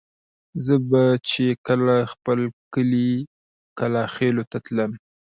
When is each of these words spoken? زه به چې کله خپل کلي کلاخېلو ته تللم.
زه 0.65 0.75
به 0.89 1.03
چې 1.29 1.45
کله 1.67 1.95
خپل 2.13 2.39
کلي 2.73 3.09
کلاخېلو 3.79 4.43
ته 4.51 4.57
تللم. 4.65 4.91